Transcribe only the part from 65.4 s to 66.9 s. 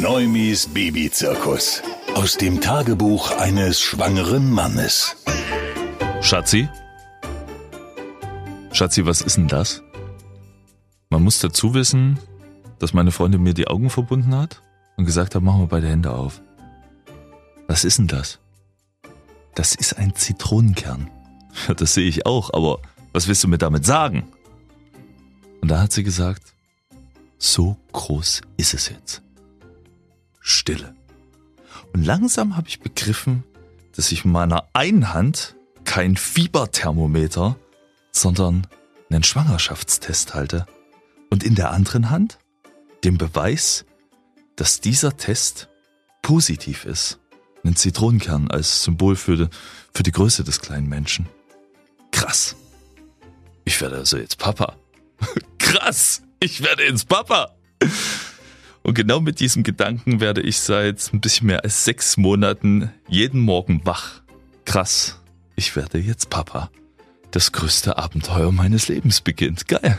Ich werde jetzt Papa.